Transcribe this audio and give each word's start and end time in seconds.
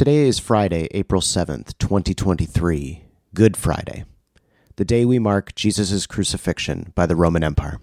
Today 0.00 0.26
is 0.26 0.38
Friday, 0.38 0.88
April 0.92 1.20
7th, 1.20 1.76
2023, 1.76 3.04
Good 3.34 3.54
Friday, 3.54 4.06
the 4.76 4.84
day 4.86 5.04
we 5.04 5.18
mark 5.18 5.54
Jesus' 5.54 6.06
crucifixion 6.06 6.94
by 6.94 7.04
the 7.04 7.14
Roman 7.14 7.44
Empire. 7.44 7.82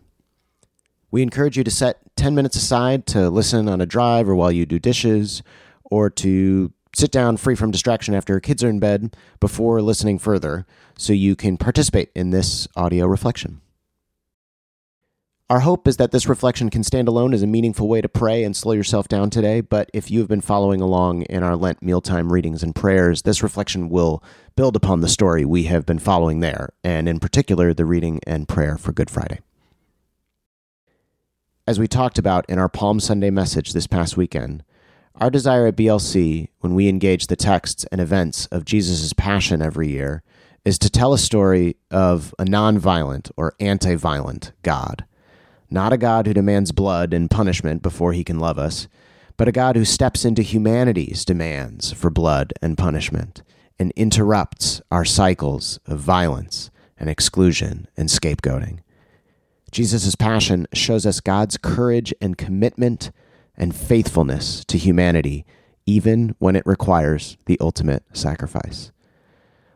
We 1.12 1.22
encourage 1.22 1.60
you 1.60 1.64
to 1.64 1.70
set 1.70 2.00
10 2.16 2.34
minutes 2.34 2.56
aside 2.56 3.06
to 3.06 3.30
listen 3.30 3.70
on 3.70 3.82
a 3.82 3.86
drive 3.86 4.28
or 4.28 4.34
while 4.34 4.52
you 4.52 4.66
do 4.66 4.80
dishes, 4.80 5.44
or 5.84 6.10
to 6.10 6.74
sit 6.96 7.12
down 7.12 7.38
free 7.38 7.54
from 7.54 7.70
distraction 7.70 8.16
after 8.16 8.34
your 8.34 8.40
kids 8.40 8.64
are 8.64 8.70
in 8.72 8.80
bed 8.80 9.16
before 9.40 9.80
listening 9.84 10.18
further 10.18 10.66
so 10.98 11.14
you 11.14 11.36
can 11.36 11.56
participate 11.56 12.10
in 12.16 12.32
this 12.32 12.68
audio 12.76 13.06
reflection. 13.06 13.62
Our 15.50 15.62
hope 15.62 15.88
is 15.88 15.96
that 15.96 16.12
this 16.12 16.28
reflection 16.28 16.70
can 16.70 16.84
stand 16.84 17.08
alone 17.08 17.34
as 17.34 17.42
a 17.42 17.48
meaningful 17.48 17.88
way 17.88 18.02
to 18.02 18.10
pray 18.10 18.44
and 18.44 18.54
slow 18.54 18.74
yourself 18.74 19.08
down 19.08 19.30
today. 19.30 19.62
But 19.62 19.90
if 19.94 20.12
you 20.12 20.20
have 20.20 20.28
been 20.28 20.42
following 20.42 20.82
along 20.82 21.22
in 21.22 21.42
our 21.42 21.56
Lent 21.56 21.82
mealtime 21.82 22.34
readings 22.34 22.64
and 22.64 22.76
prayers, 22.76 23.22
this 23.22 23.42
reflection 23.42 23.88
will 23.88 24.22
build 24.58 24.76
upon 24.76 25.00
the 25.00 25.08
story 25.08 25.46
we 25.46 25.64
have 25.64 25.86
been 25.86 26.00
following 26.00 26.42
there, 26.42 26.74
and 26.84 27.08
in 27.08 27.22
particular, 27.22 27.74
the 27.74 27.86
reading 27.86 28.20
and 28.28 28.50
prayer 28.50 28.78
for 28.78 28.92
Good 28.92 29.10
Friday. 29.10 29.40
As 31.66 31.80
we 31.80 31.88
talked 31.88 32.20
about 32.20 32.46
in 32.50 32.60
our 32.60 32.70
Palm 32.70 33.00
Sunday 33.00 33.30
message 33.30 33.72
this 33.72 33.88
past 33.88 34.18
weekend, 34.18 34.66
our 35.16 35.30
desire 35.30 35.68
at 35.68 35.78
BLC, 35.78 36.50
when 36.60 36.76
we 36.76 36.90
engage 36.90 37.28
the 37.28 37.38
texts 37.38 37.86
and 37.90 38.02
events 38.02 38.48
of 38.48 38.66
Jesus' 38.66 39.14
passion 39.14 39.62
every 39.62 39.88
year, 39.88 40.24
is 40.66 40.78
to 40.80 40.90
tell 40.90 41.14
a 41.14 41.18
story 41.18 41.78
of 41.90 42.36
a 42.38 42.44
nonviolent 42.44 43.32
or 43.38 43.54
anti 43.62 43.96
violent 43.96 44.52
God 44.62 45.06
not 45.70 45.94
a 45.94 45.98
God 45.98 46.28
who 46.28 46.34
demands 46.34 46.72
blood 46.72 47.14
and 47.14 47.30
punishment 47.30 47.82
before 47.82 48.14
he 48.14 48.24
can 48.24 48.40
love 48.40 48.58
us, 48.58 48.88
but 49.36 49.48
a 49.48 49.52
God 49.52 49.76
who 49.76 49.86
steps 49.86 50.26
into 50.26 50.42
humanity's 50.42 51.24
demands 51.24 51.92
for 51.92 52.10
blood 52.10 52.54
and 52.62 52.78
punishment 52.78 53.44
and 53.78 53.92
interrupts 53.96 54.82
our 54.90 55.06
cycles 55.06 55.80
of 55.86 56.00
violence 56.00 56.72
and 56.98 57.10
exclusion 57.10 57.88
and 57.96 58.10
scapegoating. 58.10 58.80
Jesus' 59.72 60.16
passion 60.16 60.68
shows 60.74 61.06
us 61.06 61.20
God's 61.20 61.58
courage 61.58 62.14
and 62.22 62.38
commitment 62.38 63.12
and 63.56 63.76
faithfulness 63.76 64.64
to 64.66 64.78
humanity, 64.78 65.46
even 65.86 66.36
when 66.40 66.56
it 66.56 66.66
requires 66.66 67.38
the 67.46 67.58
ultimate 67.60 68.04
sacrifice. 68.14 68.92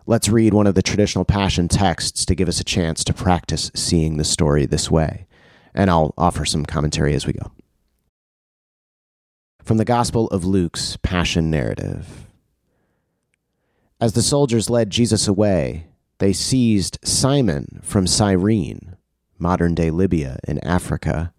Let's 0.08 0.30
read 0.30 0.54
one 0.54 0.68
of 0.68 0.76
the 0.76 0.82
traditional 0.82 1.26
passion 1.26 1.68
texts 1.68 2.26
to 2.26 2.36
give 2.36 2.48
us 2.50 2.60
a 2.60 2.66
chance 2.66 3.04
to 3.04 3.14
practice 3.14 3.70
seeing 3.76 4.18
the 4.18 4.24
story 4.24 4.66
this 4.66 4.90
way 4.90 5.28
and 5.74 5.90
I'll 5.90 6.14
offer 6.18 6.46
some 6.46 6.66
commentary 6.66 7.14
as 7.14 7.26
we 7.26 7.34
go. 7.34 7.52
From 9.64 9.78
the 9.78 9.86
Gospel 9.86 10.28
of 10.28 10.44
Luke's 10.44 10.98
Passion 10.98 11.50
narrative. 11.50 12.28
As 14.00 14.14
the 14.14 14.24
soldiers 14.24 14.70
led 14.70 14.90
Jesus 14.90 15.28
away, 15.28 15.88
they 16.18 16.34
seized 16.34 16.98
Simon 17.04 17.80
from 17.84 18.08
Cyrene, 18.08 18.98
modern 19.38 19.76
day 19.76 19.92
Libya 19.92 20.40
in 20.48 20.60
Africa, 20.66 21.34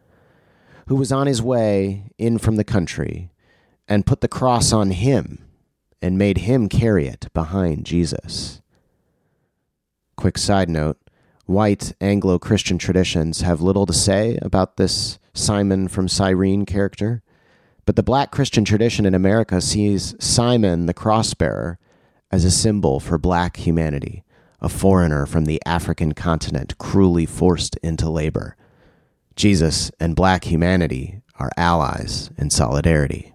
who 0.86 0.96
was 0.96 1.12
on 1.12 1.26
his 1.26 1.42
way 1.42 2.10
in 2.18 2.38
from 2.38 2.56
the 2.56 2.64
country, 2.64 3.30
and 3.88 4.06
put 4.06 4.20
the 4.20 4.28
cross 4.28 4.72
on 4.72 4.90
him 4.90 5.44
and 6.00 6.18
made 6.18 6.38
him 6.38 6.68
carry 6.68 7.06
it 7.06 7.28
behind 7.32 7.86
Jesus. 7.86 8.60
Quick 10.16 10.38
side 10.38 10.68
note 10.68 10.98
white 11.52 11.92
Anglo 12.00 12.38
Christian 12.38 12.78
traditions 12.78 13.42
have 13.42 13.60
little 13.60 13.86
to 13.86 13.92
say 13.92 14.38
about 14.42 14.76
this 14.76 15.18
Simon 15.34 15.86
from 15.88 16.08
Cyrene 16.08 16.64
character, 16.64 17.22
but 17.84 17.96
the 17.96 18.02
black 18.02 18.30
Christian 18.30 18.64
tradition 18.64 19.04
in 19.04 19.14
America 19.14 19.60
sees 19.60 20.14
Simon 20.18 20.86
the 20.86 20.94
crossbearer 20.94 21.78
as 22.30 22.44
a 22.44 22.50
symbol 22.50 23.00
for 23.00 23.18
black 23.18 23.58
humanity, 23.58 24.24
a 24.60 24.68
foreigner 24.68 25.26
from 25.26 25.44
the 25.44 25.60
African 25.66 26.12
continent 26.12 26.78
cruelly 26.78 27.26
forced 27.26 27.76
into 27.82 28.08
labor. 28.08 28.56
Jesus 29.36 29.90
and 30.00 30.16
black 30.16 30.44
humanity 30.44 31.20
are 31.38 31.50
allies 31.56 32.30
in 32.38 32.50
solidarity. 32.50 33.34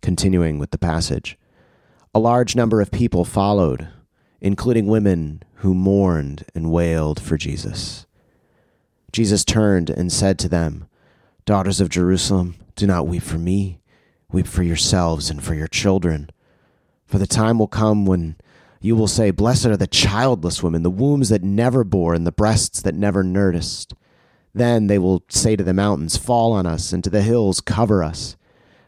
Continuing 0.00 0.58
with 0.58 0.70
the 0.70 0.78
passage, 0.78 1.38
a 2.14 2.18
large 2.18 2.56
number 2.56 2.80
of 2.80 2.90
people 2.90 3.24
followed, 3.24 3.88
including 4.40 4.86
women 4.86 5.42
who 5.62 5.74
mourned 5.74 6.44
and 6.56 6.72
wailed 6.72 7.22
for 7.22 7.36
Jesus. 7.36 8.04
Jesus 9.12 9.44
turned 9.44 9.90
and 9.90 10.10
said 10.10 10.36
to 10.40 10.48
them, 10.48 10.88
Daughters 11.44 11.80
of 11.80 11.88
Jerusalem, 11.88 12.56
do 12.74 12.84
not 12.84 13.06
weep 13.06 13.22
for 13.22 13.38
me, 13.38 13.78
weep 14.32 14.48
for 14.48 14.64
yourselves 14.64 15.30
and 15.30 15.40
for 15.40 15.54
your 15.54 15.68
children. 15.68 16.30
For 17.06 17.18
the 17.18 17.28
time 17.28 17.60
will 17.60 17.68
come 17.68 18.04
when 18.04 18.34
you 18.80 18.96
will 18.96 19.06
say, 19.06 19.30
Blessed 19.30 19.66
are 19.66 19.76
the 19.76 19.86
childless 19.86 20.64
women, 20.64 20.82
the 20.82 20.90
wombs 20.90 21.28
that 21.28 21.44
never 21.44 21.84
bore, 21.84 22.12
and 22.12 22.26
the 22.26 22.32
breasts 22.32 22.82
that 22.82 22.96
never 22.96 23.22
nursed. 23.22 23.94
Then 24.52 24.88
they 24.88 24.98
will 24.98 25.22
say 25.28 25.54
to 25.54 25.62
the 25.62 25.72
mountains, 25.72 26.16
Fall 26.16 26.52
on 26.52 26.66
us, 26.66 26.92
and 26.92 27.04
to 27.04 27.10
the 27.10 27.22
hills, 27.22 27.60
Cover 27.60 28.02
us. 28.02 28.36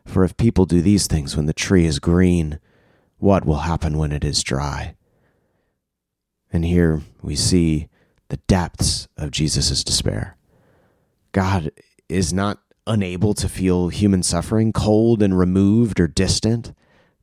For 0.04 0.24
if 0.24 0.36
people 0.36 0.66
do 0.66 0.82
these 0.82 1.06
things 1.06 1.36
when 1.36 1.46
the 1.46 1.52
tree 1.52 1.86
is 1.86 2.00
green, 2.00 2.58
what 3.18 3.44
will 3.44 3.58
happen 3.58 3.96
when 3.96 4.10
it 4.10 4.24
is 4.24 4.42
dry? 4.42 4.96
And 6.54 6.64
here 6.64 7.02
we 7.20 7.34
see 7.34 7.88
the 8.28 8.36
depths 8.46 9.08
of 9.16 9.32
Jesus' 9.32 9.82
despair. 9.82 10.36
God 11.32 11.72
is 12.08 12.32
not 12.32 12.60
unable 12.86 13.34
to 13.34 13.48
feel 13.48 13.88
human 13.88 14.22
suffering, 14.22 14.72
cold 14.72 15.20
and 15.20 15.36
removed 15.36 15.98
or 15.98 16.06
distant. 16.06 16.72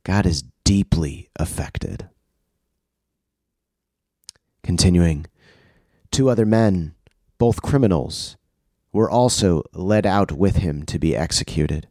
God 0.04 0.26
is 0.26 0.44
deeply 0.64 1.30
affected. 1.36 2.10
Continuing, 4.62 5.24
two 6.10 6.28
other 6.28 6.44
men, 6.44 6.94
both 7.38 7.62
criminals, 7.62 8.36
were 8.92 9.10
also 9.10 9.62
led 9.72 10.04
out 10.04 10.32
with 10.32 10.56
him 10.56 10.82
to 10.82 10.98
be 10.98 11.16
executed. 11.16 11.88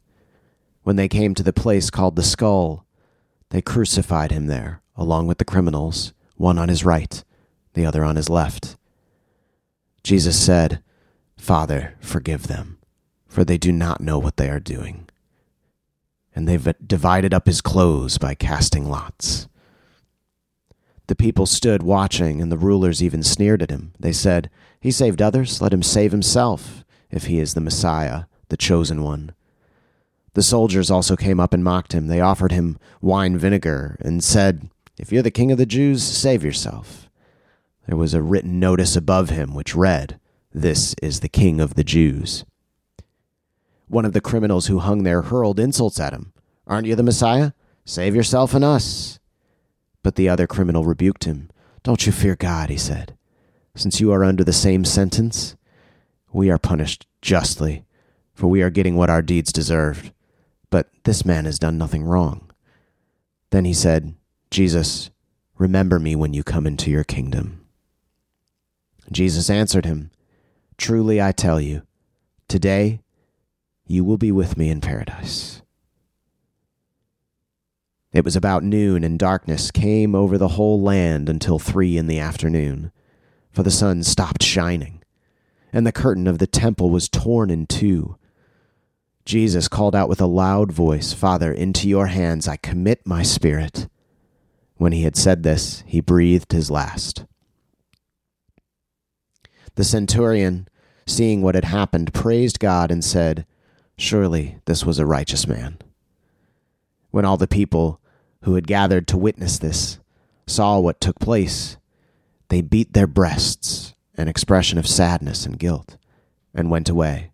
When 0.83 0.95
they 0.95 1.07
came 1.07 1.33
to 1.33 1.43
the 1.43 1.51
place 1.51 1.89
called 1.89 2.15
the 2.15 2.21
skull, 2.21 2.85
they 3.49 3.63
crucified 3.63 4.29
him 4.29 4.45
there, 4.45 4.83
along 4.95 5.25
with 5.25 5.39
the 5.39 5.43
criminals, 5.43 6.13
one 6.35 6.59
on 6.59 6.69
his 6.69 6.85
right 6.85 7.23
the 7.73 7.85
other 7.85 8.03
on 8.03 8.15
his 8.15 8.29
left. 8.29 8.75
Jesus 10.03 10.39
said, 10.39 10.81
Father, 11.37 11.95
forgive 11.99 12.47
them, 12.47 12.77
for 13.27 13.43
they 13.43 13.57
do 13.57 13.71
not 13.71 14.01
know 14.01 14.19
what 14.19 14.37
they 14.37 14.49
are 14.49 14.59
doing. 14.59 15.07
And 16.35 16.47
they've 16.47 16.73
divided 16.85 17.33
up 17.33 17.45
his 17.45 17.61
clothes 17.61 18.17
by 18.17 18.35
casting 18.35 18.85
lots. 18.85 19.47
The 21.07 21.15
people 21.15 21.45
stood 21.45 21.83
watching, 21.83 22.41
and 22.41 22.51
the 22.51 22.57
rulers 22.57 23.03
even 23.03 23.21
sneered 23.21 23.61
at 23.61 23.69
him. 23.69 23.93
They 23.99 24.13
said, 24.13 24.49
He 24.79 24.91
saved 24.91 25.21
others, 25.21 25.61
let 25.61 25.73
him 25.73 25.83
save 25.83 26.11
himself, 26.11 26.85
if 27.09 27.25
he 27.25 27.39
is 27.39 27.53
the 27.53 27.59
Messiah, 27.61 28.23
the 28.47 28.57
chosen 28.57 29.03
one. 29.03 29.33
The 30.33 30.43
soldiers 30.43 30.89
also 30.89 31.17
came 31.17 31.39
up 31.39 31.53
and 31.53 31.63
mocked 31.63 31.93
him. 31.93 32.07
They 32.07 32.21
offered 32.21 32.53
him 32.53 32.79
wine 33.01 33.37
vinegar 33.37 33.97
and 33.99 34.23
said, 34.23 34.69
If 34.97 35.11
you're 35.11 35.21
the 35.21 35.31
king 35.31 35.51
of 35.51 35.57
the 35.57 35.65
Jews, 35.65 36.01
save 36.01 36.43
yourself. 36.43 37.09
There 37.91 37.97
was 37.97 38.13
a 38.13 38.21
written 38.21 38.57
notice 38.57 38.95
above 38.95 39.31
him 39.31 39.53
which 39.53 39.75
read, 39.75 40.17
This 40.53 40.95
is 41.01 41.19
the 41.19 41.27
King 41.27 41.59
of 41.59 41.73
the 41.73 41.83
Jews. 41.83 42.45
One 43.89 44.05
of 44.05 44.13
the 44.13 44.21
criminals 44.21 44.67
who 44.67 44.79
hung 44.79 45.03
there 45.03 45.23
hurled 45.23 45.59
insults 45.59 45.99
at 45.99 46.13
him. 46.13 46.31
Aren't 46.65 46.87
you 46.87 46.95
the 46.95 47.03
Messiah? 47.03 47.51
Save 47.83 48.15
yourself 48.15 48.53
and 48.53 48.63
us. 48.63 49.19
But 50.03 50.15
the 50.15 50.29
other 50.29 50.47
criminal 50.47 50.85
rebuked 50.85 51.25
him. 51.25 51.49
Don't 51.83 52.05
you 52.05 52.13
fear 52.13 52.37
God, 52.37 52.69
he 52.69 52.77
said. 52.77 53.17
Since 53.75 53.99
you 53.99 54.13
are 54.13 54.23
under 54.23 54.45
the 54.45 54.53
same 54.53 54.85
sentence, 54.85 55.57
we 56.31 56.49
are 56.49 56.57
punished 56.57 57.07
justly, 57.21 57.83
for 58.33 58.47
we 58.47 58.61
are 58.61 58.69
getting 58.69 58.95
what 58.95 59.09
our 59.09 59.21
deeds 59.21 59.51
deserved. 59.51 60.13
But 60.69 60.87
this 61.03 61.25
man 61.25 61.43
has 61.43 61.59
done 61.59 61.77
nothing 61.77 62.03
wrong. 62.03 62.51
Then 63.49 63.65
he 63.65 63.73
said, 63.73 64.15
Jesus, 64.49 65.09
remember 65.57 65.99
me 65.99 66.15
when 66.15 66.33
you 66.33 66.41
come 66.41 66.65
into 66.65 66.89
your 66.89 67.03
kingdom. 67.03 67.60
Jesus 69.11 69.49
answered 69.49 69.85
him, 69.85 70.11
Truly 70.77 71.21
I 71.21 71.31
tell 71.31 71.59
you, 71.59 71.83
today 72.47 73.01
you 73.85 74.03
will 74.05 74.17
be 74.17 74.31
with 74.31 74.57
me 74.57 74.69
in 74.69 74.79
paradise. 74.79 75.61
It 78.13 78.25
was 78.25 78.35
about 78.35 78.63
noon, 78.63 79.03
and 79.03 79.17
darkness 79.19 79.71
came 79.71 80.15
over 80.15 80.37
the 80.37 80.49
whole 80.49 80.81
land 80.81 81.29
until 81.29 81.59
three 81.59 81.97
in 81.97 82.07
the 82.07 82.19
afternoon, 82.19 82.91
for 83.51 83.63
the 83.63 83.71
sun 83.71 84.03
stopped 84.03 84.43
shining, 84.43 85.01
and 85.71 85.85
the 85.85 85.91
curtain 85.91 86.27
of 86.27 86.37
the 86.37 86.47
temple 86.47 86.89
was 86.89 87.07
torn 87.07 87.49
in 87.49 87.67
two. 87.67 88.17
Jesus 89.23 89.67
called 89.67 89.95
out 89.95 90.09
with 90.09 90.19
a 90.19 90.25
loud 90.25 90.71
voice, 90.71 91.13
Father, 91.13 91.53
into 91.53 91.87
your 91.87 92.07
hands 92.07 92.47
I 92.47 92.57
commit 92.57 93.05
my 93.05 93.23
spirit. 93.23 93.87
When 94.75 94.91
he 94.91 95.03
had 95.03 95.15
said 95.15 95.43
this, 95.43 95.83
he 95.85 96.01
breathed 96.01 96.51
his 96.51 96.71
last. 96.71 97.25
The 99.75 99.83
centurion, 99.83 100.67
seeing 101.05 101.41
what 101.41 101.55
had 101.55 101.65
happened, 101.65 102.13
praised 102.13 102.59
God 102.59 102.91
and 102.91 103.03
said, 103.03 103.45
Surely 103.97 104.57
this 104.65 104.85
was 104.85 104.99
a 104.99 105.05
righteous 105.05 105.47
man. 105.47 105.77
When 107.11 107.25
all 107.25 107.37
the 107.37 107.47
people 107.47 107.99
who 108.43 108.55
had 108.55 108.67
gathered 108.67 109.07
to 109.09 109.17
witness 109.17 109.59
this 109.59 109.99
saw 110.47 110.79
what 110.79 110.99
took 110.99 111.19
place, 111.19 111.77
they 112.49 112.61
beat 112.61 112.93
their 112.93 113.07
breasts, 113.07 113.93
an 114.15 114.27
expression 114.27 114.77
of 114.77 114.87
sadness 114.87 115.45
and 115.45 115.59
guilt, 115.59 115.97
and 116.53 116.69
went 116.69 116.89
away. 116.89 117.31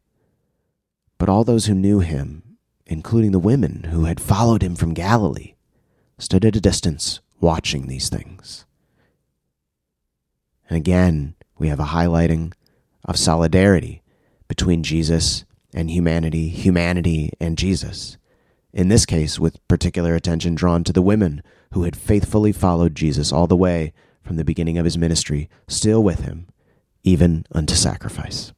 But 1.17 1.29
all 1.29 1.43
those 1.43 1.65
who 1.65 1.73
knew 1.73 2.01
him, 2.01 2.57
including 2.85 3.31
the 3.31 3.39
women 3.39 3.85
who 3.91 4.05
had 4.05 4.19
followed 4.19 4.61
him 4.61 4.75
from 4.75 4.93
Galilee, 4.93 5.55
stood 6.19 6.45
at 6.45 6.55
a 6.55 6.61
distance 6.61 7.19
watching 7.39 7.87
these 7.87 8.09
things. 8.09 8.65
And 10.69 10.77
again, 10.77 11.35
we 11.57 11.69
have 11.69 11.79
a 11.79 11.85
highlighting 11.85 12.53
of 13.05 13.17
solidarity 13.17 14.01
between 14.47 14.83
Jesus 14.83 15.45
and 15.73 15.89
humanity, 15.89 16.49
humanity 16.49 17.31
and 17.39 17.57
Jesus. 17.57 18.17
In 18.73 18.89
this 18.89 19.05
case, 19.05 19.39
with 19.39 19.65
particular 19.67 20.15
attention 20.15 20.55
drawn 20.55 20.83
to 20.83 20.93
the 20.93 21.01
women 21.01 21.41
who 21.73 21.83
had 21.83 21.95
faithfully 21.95 22.51
followed 22.51 22.95
Jesus 22.95 23.31
all 23.31 23.47
the 23.47 23.55
way 23.55 23.93
from 24.21 24.35
the 24.35 24.45
beginning 24.45 24.77
of 24.77 24.85
his 24.85 24.97
ministry, 24.97 25.49
still 25.67 26.03
with 26.03 26.19
him, 26.21 26.47
even 27.03 27.45
unto 27.51 27.75
sacrifice. 27.75 28.53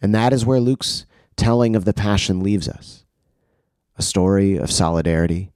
And 0.00 0.14
that 0.14 0.32
is 0.32 0.44
where 0.44 0.60
Luke's 0.60 1.06
telling 1.36 1.76
of 1.76 1.84
the 1.84 1.94
Passion 1.94 2.40
leaves 2.42 2.68
us 2.68 3.04
a 3.98 4.02
story 4.02 4.56
of 4.56 4.70
solidarity 4.70 5.52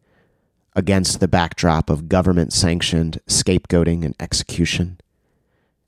against 0.74 1.20
the 1.20 1.28
backdrop 1.28 1.90
of 1.90 2.08
government 2.08 2.52
sanctioned 2.52 3.20
scapegoating 3.28 4.04
and 4.04 4.14
execution, 4.18 4.98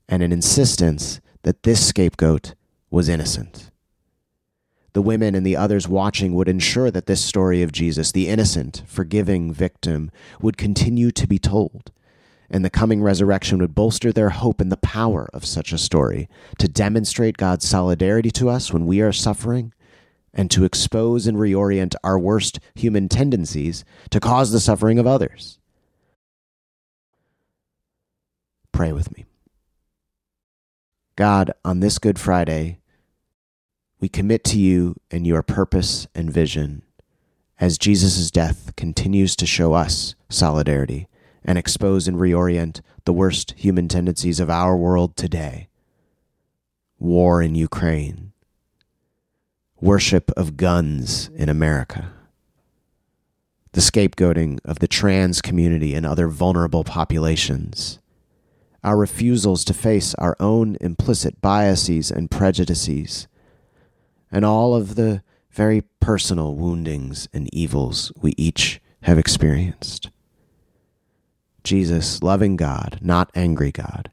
and 0.07 0.21
an 0.21 0.31
insistence 0.31 1.21
that 1.43 1.63
this 1.63 1.85
scapegoat 1.85 2.55
was 2.89 3.09
innocent. 3.09 3.71
The 4.93 5.01
women 5.01 5.33
and 5.33 5.45
the 5.45 5.57
others 5.57 5.87
watching 5.87 6.35
would 6.35 6.47
ensure 6.47 6.91
that 6.91 7.07
this 7.07 7.23
story 7.23 7.63
of 7.63 7.71
Jesus, 7.71 8.11
the 8.11 8.29
innocent, 8.29 8.83
forgiving 8.85 9.51
victim, 9.51 10.11
would 10.39 10.55
continue 10.55 11.11
to 11.11 11.27
be 11.27 11.39
told, 11.39 11.91
and 12.49 12.63
the 12.63 12.69
coming 12.69 13.01
resurrection 13.01 13.57
would 13.57 13.73
bolster 13.73 14.11
their 14.11 14.29
hope 14.29 14.61
in 14.61 14.69
the 14.69 14.77
power 14.77 15.27
of 15.33 15.45
such 15.45 15.73
a 15.73 15.79
story 15.79 16.29
to 16.59 16.67
demonstrate 16.67 17.37
God's 17.37 17.67
solidarity 17.67 18.29
to 18.31 18.49
us 18.49 18.71
when 18.71 18.85
we 18.85 19.01
are 19.01 19.11
suffering 19.11 19.73
and 20.31 20.51
to 20.51 20.63
expose 20.63 21.25
and 21.25 21.37
reorient 21.37 21.95
our 22.03 22.19
worst 22.19 22.59
human 22.75 23.09
tendencies 23.09 23.83
to 24.11 24.19
cause 24.19 24.51
the 24.51 24.59
suffering 24.59 24.99
of 24.99 25.07
others. 25.07 25.57
Pray 28.71 28.91
with 28.91 29.15
me. 29.15 29.25
God, 31.15 31.51
on 31.63 31.79
this 31.79 31.99
Good 31.99 32.17
Friday, 32.17 32.79
we 33.99 34.09
commit 34.09 34.43
to 34.45 34.59
you 34.59 34.95
and 35.11 35.27
your 35.27 35.43
purpose 35.43 36.07
and 36.15 36.31
vision 36.31 36.81
as 37.59 37.77
Jesus' 37.77 38.31
death 38.31 38.75
continues 38.75 39.35
to 39.35 39.45
show 39.45 39.73
us 39.73 40.15
solidarity 40.27 41.07
and 41.45 41.55
expose 41.55 42.07
and 42.07 42.17
reorient 42.17 42.81
the 43.05 43.13
worst 43.13 43.53
human 43.55 43.87
tendencies 43.87 44.39
of 44.39 44.49
our 44.49 44.75
world 44.75 45.15
today. 45.15 45.67
War 46.97 47.43
in 47.43 47.53
Ukraine, 47.53 48.33
worship 49.79 50.31
of 50.31 50.57
guns 50.57 51.29
in 51.35 51.47
America, 51.47 52.11
the 53.73 53.81
scapegoating 53.81 54.59
of 54.65 54.79
the 54.79 54.87
trans 54.87 55.43
community 55.43 55.93
and 55.93 56.07
other 56.07 56.27
vulnerable 56.27 56.83
populations, 56.83 57.99
our 58.83 58.97
refusals 58.97 59.63
to 59.65 59.73
face 59.73 60.13
our 60.15 60.35
own 60.39 60.77
implicit 60.81 61.41
biases 61.41 62.11
and 62.11 62.29
prejudices 62.29 63.27
and 64.31 64.43
all 64.43 64.75
of 64.75 64.95
the 64.95 65.21
very 65.51 65.83
personal 65.99 66.55
woundings 66.55 67.29
and 67.31 67.53
evils 67.53 68.11
we 68.19 68.33
each 68.35 68.81
have 69.03 69.17
experienced. 69.17 70.09
Jesus, 71.63 72.21
loving 72.23 72.55
God, 72.57 72.99
not 73.01 73.31
angry 73.35 73.71
God, 73.71 74.11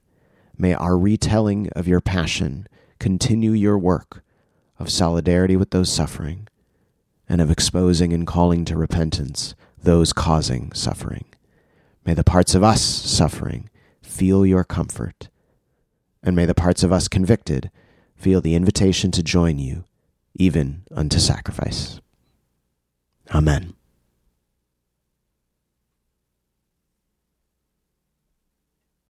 may 0.56 0.74
our 0.74 0.96
retelling 0.96 1.68
of 1.74 1.88
your 1.88 2.00
passion 2.00 2.68
continue 2.98 3.52
your 3.52 3.78
work 3.78 4.22
of 4.78 4.90
solidarity 4.90 5.56
with 5.56 5.70
those 5.70 5.90
suffering 5.90 6.46
and 7.28 7.40
of 7.40 7.50
exposing 7.50 8.12
and 8.12 8.26
calling 8.26 8.64
to 8.66 8.76
repentance 8.76 9.54
those 9.82 10.12
causing 10.12 10.70
suffering. 10.72 11.24
May 12.04 12.14
the 12.14 12.24
parts 12.24 12.54
of 12.54 12.62
us 12.62 12.82
suffering 12.82 13.70
feel 14.10 14.44
your 14.44 14.64
comfort, 14.64 15.28
and 16.22 16.34
may 16.36 16.44
the 16.44 16.54
parts 16.54 16.82
of 16.82 16.92
us 16.92 17.08
convicted 17.08 17.70
feel 18.16 18.40
the 18.40 18.54
invitation 18.54 19.10
to 19.12 19.22
join 19.22 19.58
you 19.58 19.84
even 20.34 20.82
unto 20.94 21.18
sacrifice. 21.18 22.00
Amen. 23.34 23.74